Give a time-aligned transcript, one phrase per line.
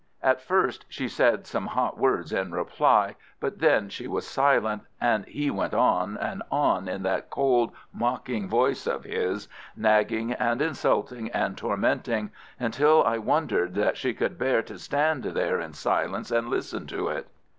[0.23, 5.27] At first she said some hot words in reply, but then she was silent, and
[5.27, 11.29] he went on and on in that cold, mocking voice of his, nagging and insulting
[11.29, 16.49] and tormenting, until I wondered that she could bear to stand there in silence and
[16.49, 17.27] listen to it.